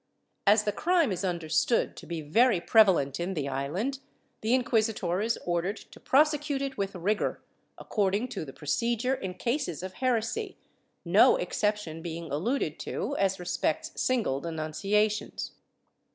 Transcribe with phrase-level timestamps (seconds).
[0.47, 3.99] As the crime is understood to be very prevalent in the island,
[4.41, 7.43] the inquisitor is ordered to pro secute it with rigor,
[7.77, 10.57] according to the procedure in cases of heresy,
[11.05, 15.51] no exception being alluded to as respects single denunciations.